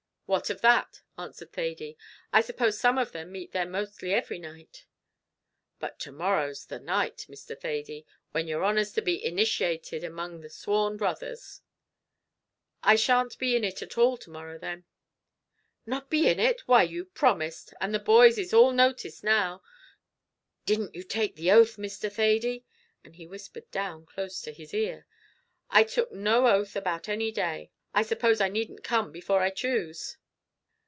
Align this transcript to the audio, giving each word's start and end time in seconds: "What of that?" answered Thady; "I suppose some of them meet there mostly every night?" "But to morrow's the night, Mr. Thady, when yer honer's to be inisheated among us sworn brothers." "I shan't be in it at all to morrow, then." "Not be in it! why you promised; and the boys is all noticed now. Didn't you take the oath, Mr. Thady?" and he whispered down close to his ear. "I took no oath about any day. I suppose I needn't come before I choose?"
"What 0.31 0.49
of 0.49 0.61
that?" 0.61 1.01
answered 1.17 1.51
Thady; 1.51 1.97
"I 2.31 2.39
suppose 2.39 2.79
some 2.79 2.97
of 2.97 3.11
them 3.11 3.33
meet 3.33 3.51
there 3.51 3.65
mostly 3.65 4.13
every 4.13 4.39
night?" 4.39 4.85
"But 5.77 5.99
to 5.99 6.13
morrow's 6.13 6.67
the 6.67 6.79
night, 6.79 7.25
Mr. 7.29 7.59
Thady, 7.59 8.05
when 8.31 8.47
yer 8.47 8.61
honer's 8.63 8.93
to 8.93 9.01
be 9.01 9.21
inisheated 9.21 10.05
among 10.05 10.45
us 10.45 10.55
sworn 10.55 10.95
brothers." 10.95 11.59
"I 12.81 12.95
shan't 12.95 13.37
be 13.39 13.57
in 13.57 13.65
it 13.65 13.81
at 13.81 13.97
all 13.97 14.15
to 14.19 14.29
morrow, 14.29 14.57
then." 14.57 14.85
"Not 15.85 16.09
be 16.09 16.29
in 16.29 16.39
it! 16.39 16.61
why 16.65 16.83
you 16.83 17.03
promised; 17.03 17.73
and 17.81 17.93
the 17.93 17.99
boys 17.99 18.37
is 18.37 18.53
all 18.53 18.71
noticed 18.71 19.25
now. 19.25 19.61
Didn't 20.65 20.95
you 20.95 21.03
take 21.03 21.35
the 21.35 21.51
oath, 21.51 21.75
Mr. 21.75 22.09
Thady?" 22.09 22.63
and 23.03 23.17
he 23.17 23.27
whispered 23.27 23.69
down 23.69 24.05
close 24.05 24.39
to 24.43 24.53
his 24.53 24.73
ear. 24.73 25.05
"I 25.69 25.83
took 25.83 26.13
no 26.13 26.47
oath 26.47 26.77
about 26.77 27.09
any 27.09 27.33
day. 27.33 27.71
I 27.93 28.03
suppose 28.03 28.39
I 28.39 28.47
needn't 28.47 28.85
come 28.85 29.11
before 29.11 29.41
I 29.41 29.49
choose?" 29.49 30.15